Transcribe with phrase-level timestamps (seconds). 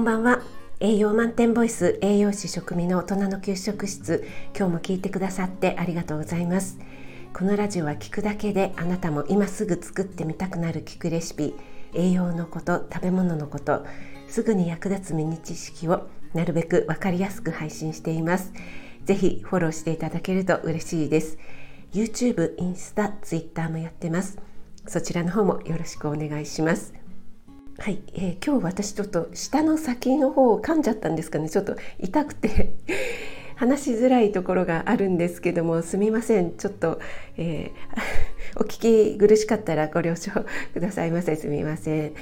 [0.00, 0.40] んばんは。
[0.80, 4.26] 栄養満点ボイス栄養士食味の大人の給食室。
[4.56, 6.78] 今日も聞いてくださってありがとうございます。
[7.34, 11.54] このラジオは聞くだけであなたも今すぐ作ってみたくなる聞くレシピ
[11.92, 13.84] 栄養のこと食べ物のこと
[14.26, 18.54] すぐに役立つミニ知識をなるべくわかりやすく配信しています。
[19.04, 21.36] ぜひフォローしていただけると嬉しいです。
[21.92, 24.38] YouTube、インスタ、Twitter もやってます。
[24.86, 26.99] そちらの方もよろしくお願いします。
[27.82, 31.48] はい、えー、今日私ちょっと下の先の方を噛んじゃったんですかね。
[31.48, 32.74] ちょっと痛くて
[33.56, 36.52] 話しづらいところがあるんですけどもすみません。
[36.58, 37.00] ちょっと、
[37.38, 40.30] えー、 お聞き苦しかったらご了承
[40.74, 41.36] くださいませ。
[41.36, 42.12] すみません、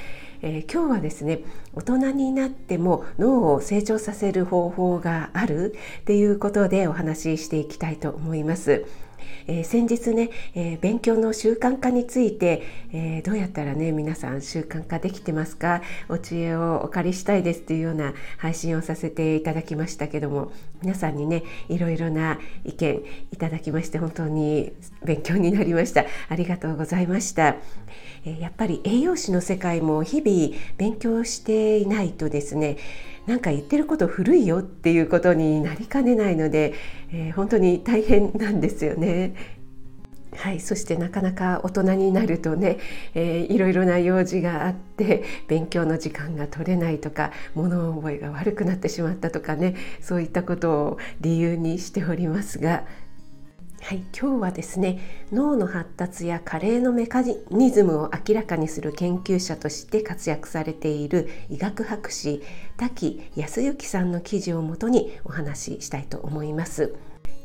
[0.43, 1.41] えー、今日はですね
[1.75, 8.85] 大人になっても脳を成長させる方法があるっていうことでお話ししていきたいと思います。
[9.47, 15.83] えー、先日ね、えー、勉強の習慣化について、えー、どうやったらね皆さん習慣化できてますか？
[16.09, 20.53] お知恵をお借りしたいですというような配信をさせていただきましたけども
[20.83, 23.03] 皆さんにねいろいろな意見
[23.33, 24.73] いただきまして本当に
[25.05, 26.05] 勉強になりました。
[26.29, 27.57] ありがとうございました、
[28.25, 32.77] えやっぱり栄養士の世界も日々勉強していないとですね
[33.29, 36.73] なんか言ってること古いよっていうことになりかねないので、
[37.13, 39.35] えー、本当に大変なんですよね。
[40.35, 42.79] はい、そしてなかなか大人になるとね、
[43.15, 52.85] えー、いろいろな用事があって勉強の時間が取れないとか物覚えが悪くなってしまったとかねそういったことを理由にしておりますが
[53.81, 54.99] はい、今日はですね
[55.33, 62.43] 脳の発達や加齢のメカニズムを明らかにする研究者として活躍されている医学博士
[62.77, 66.95] 滝康之さんの記事をもとにお話ししたいと思います。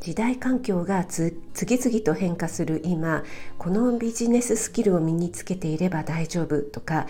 [0.01, 3.23] 時代環境が次々と変化する今
[3.57, 7.07] このビジネススキルを身につけていれば大丈夫とか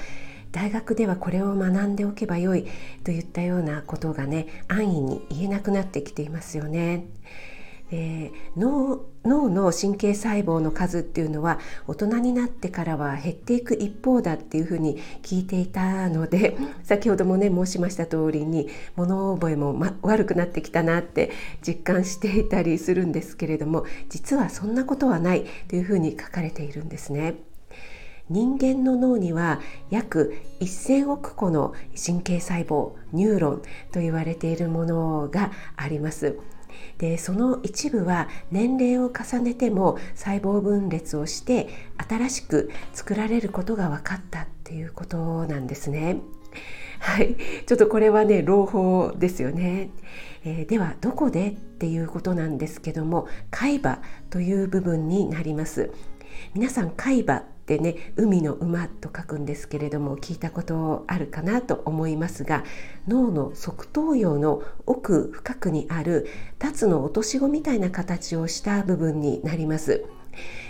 [0.51, 2.67] 大学ではこれを学んでおけばよい
[3.03, 7.07] といったようなことがね安易に言えなくなってきていますよね。
[7.91, 21.31] えー、脳脳の神経細胞の数っていうのは大人になってからは減っていく一方だっていうふうに聞いていたので先ほどもね申しました通りに物覚えも、ま、悪くなってきたなって
[21.65, 27.35] 実感していたりするんですけれども実はそんなことはないというふうに書かれているんですね。
[28.29, 33.61] 人間の脳には約1000億個の神経細胞ニューロン
[33.91, 36.39] と言われているものがあります
[36.97, 46.17] でその一部は年齢を重ねても細胞分裂をして新しく作られることが分かったっていうことなんですね。
[46.99, 47.35] はい、
[47.65, 49.89] ちょっとこれはね朗報ですよね、
[50.45, 55.91] えー、ではどこでっていうことなんですけども海馬という部分になります。
[56.53, 62.65] 皆さん海馬ってね海の馬と書くんですけれども聞いたことあるかなと思いますが
[63.07, 66.27] 脳の側頭葉の奥深くにある
[66.59, 70.03] タツの落とし子みたいな形をした部分になります。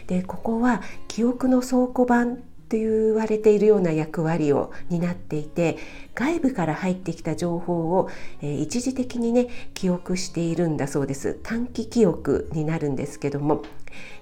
[0.08, 5.78] でここは記憶の倉庫版と言われているような役割を担っていて
[6.16, 8.10] 外部から入ってきた情報を、
[8.42, 13.64] えー、一時的にね記憶しているんだそうです短期記憶になるんですけども、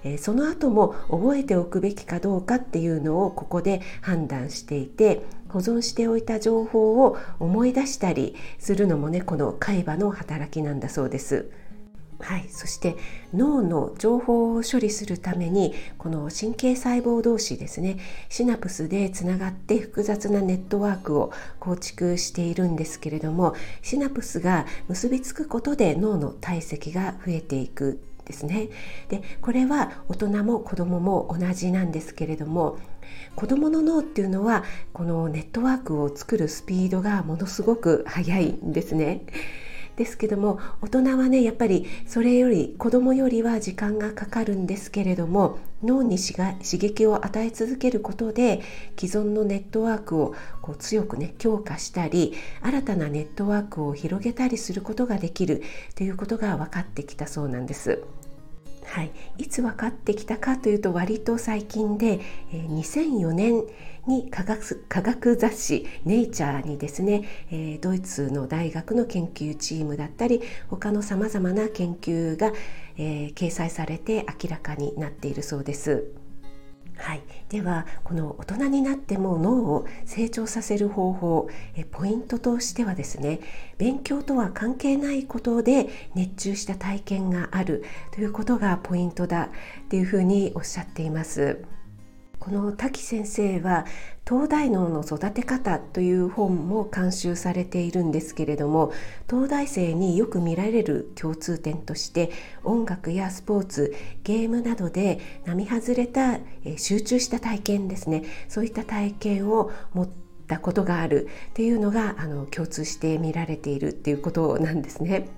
[0.04, 11.50] えー、その後も覚えておくべきかどうかっていうのをここで判断していて保存しておいた情報を思い出したりするのもねこの海馬の働きなんだそうです。
[12.22, 12.96] はい、そして
[13.34, 28.68] 脳の情報を処理するためにこの神経細胞同士ですねシナプスでつながって複雑なネットワークを構築しているんですけれどもシナプスが結びつくことで脳の体積が増えていくですね
[29.08, 32.78] でこれは大人も子どもも同じなんですけれども
[33.34, 39.26] 子どもの脳っていうのはこのネットワークを作るスピードがものすごく速いんですね。
[39.96, 48.62] ですけども大人はねやっぱりそれより子供よりは時間がかかるんですけれども脳に刺激を与え続けることで
[48.98, 55.62] 既存のネットワークをこう強くね強化したり新たなネットワークを広げたりすることができる
[55.96, 58.02] ということが分かってきたそうなんです。
[58.92, 62.20] はい、いつ分かってきたかというと割と最近で、
[62.52, 63.64] え、2004年
[64.06, 72.52] に科学科学雑誌「ネイチャーにですね、え、ドイツの大学の研究チームだったり他のさまざまな研究が、
[72.98, 76.12] え、掲載されて明らかになっているそうです。
[76.96, 83.40] はい、ではこの大人になっても脳を成長させる方法えポイントとしてはですね
[83.78, 89.48] 勉強とは関係ないことで熱中した体験があるということがポイントだっ
[89.88, 91.64] ていうふうにおっしゃっています。
[92.42, 93.86] この滝先生は
[94.28, 98.92] 東大脳の育て方という本も監修されているんですけれども
[99.30, 102.32] 東大生によく見られる共通点として
[102.64, 103.94] 音楽やスポーツ
[104.24, 106.40] ゲームなどで並外れた
[106.76, 110.08] 集中した体験ですねそういった体験を持っ
[110.48, 115.28] たことがあるっていうのがあの共通して見られているっていうことなんですね。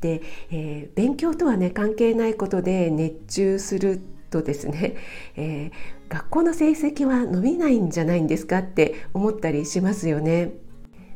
[0.00, 0.20] で、
[0.50, 4.00] えー、勉強とはね関係ないことで熱中する
[4.34, 4.96] とですね、
[5.36, 10.52] えー、学校の成績は伸びないんじゃないんですかって思ったりしますよね。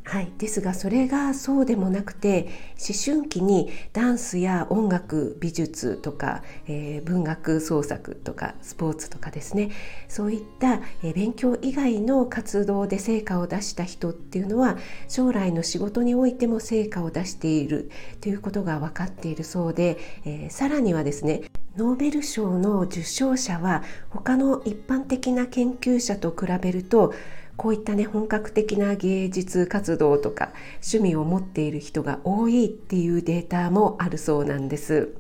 [0.05, 2.49] はい、ですがそれがそうでもなくて
[2.79, 9.71] 思春期にダンスや音楽美術とか、えー、文学創作とかスポーツとかですね。
[10.09, 14.79] そういった、えー、勉強以外の活動で成果を出した人っていうのは
[15.09, 17.91] 将来の仕事においても成果を出している
[18.23, 21.43] ということが分かっているそうで、えー、さらにはですね
[21.79, 27.15] ノーベル賞の受賞者は他の一般的な研究者と比べると
[27.57, 30.51] こういったね本格的な芸術活動とか
[30.85, 35.15] 趣味を持っている人が多いっていうデータもあるそうなんです。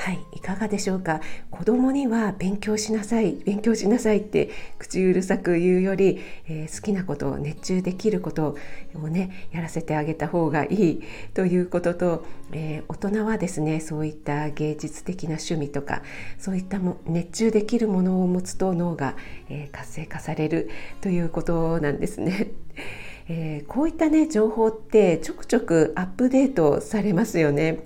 [0.00, 1.20] はい、いかがでしょうか？
[1.50, 4.48] 子供には勉強しなさい勉強しなさいって
[4.78, 8.56] 口うるさく言うより、えー、好きなことを熱中できること
[8.94, 11.02] をねやらせてあげた方がいい
[11.34, 16.02] ということと、えー、大人はですねそういった芸術的な趣味とか
[16.38, 19.16] そういったも熱中できるものを持つと脳が、
[19.50, 22.52] えー、活性化されるということなんですね。
[23.30, 27.80] えこういったね情報ってちょくちょくアップデートされますよね。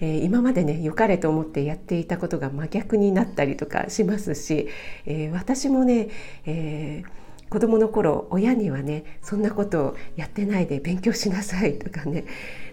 [0.00, 4.68] えー、今までね良かれと思ってやっていたことが真逆になったりとかしますし、
[5.06, 6.08] えー、私もね、
[6.44, 12.24] えー、子供の頃親にはねそんなことをやってないで勉強しなさいとかね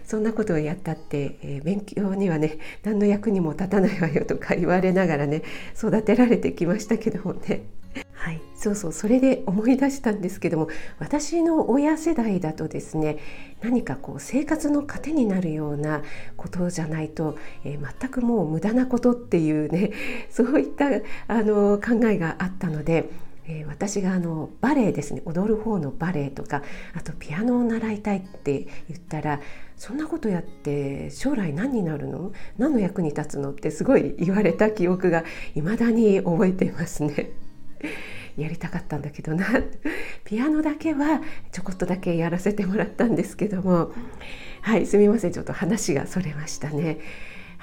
[0.04, 5.42] そんなことをやったって、え、勉強にはね何の役にも立たないわよとか言われながらね
[5.76, 7.83] 育てられてきましたけどもね。
[8.24, 10.68] はい、そうそうそれで思い出したんですけども
[10.98, 13.18] 私の親世代だとですね
[13.60, 16.02] 何かこう生活の糧になるような
[16.36, 19.92] ことじゃないと、えー、全くもう無駄なことっていうね
[20.30, 20.86] そういった
[21.28, 23.10] あの考えがあったので。
[23.46, 26.62] え、私があのバレエですね踊る方のバレエとか
[26.94, 29.38] あとピアノを習いたいって言ったら
[29.76, 32.32] そんなことやって将来何になるの？
[32.56, 33.50] 何の役に立つの？
[33.50, 37.43] ってすごい言われた記憶が未だに覚えていますね。
[38.36, 39.46] やりたかったんだけどな
[40.24, 41.22] ピアノだけは
[41.52, 43.92] ちょこっとだけやらせてもらったんですけども
[44.62, 46.98] はいすみませんちょっと話がそれましたね。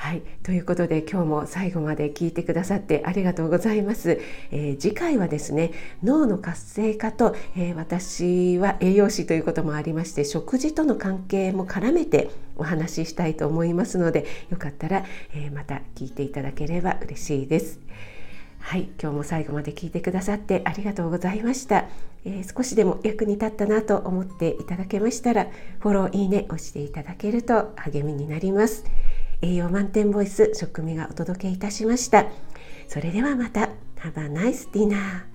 [0.02, 4.20] はい、ということで今日も最後まで聞いてくださってありがとうございます。
[4.50, 5.72] えー、次回はですね
[6.04, 17.80] 脳の活性化と、えー、私は栄養士ということもありまして食事との関係も絡めてお話ししたいと思いますのでよかったら、えー、また聞いていただければ嬉しいです。
[18.62, 21.86] はい今日も最後まで聞いてくださってありがとうございました、
[22.24, 25.48] えー、少しでも役に立ったなと思っていただけましたら
[25.80, 28.86] フォローいいね押していただけると励みになります。
[29.42, 32.28] 栄養満点ボイス食味がお届けいたしました。
[32.88, 33.70] それではまた。
[34.02, 35.31] Have a nice dinner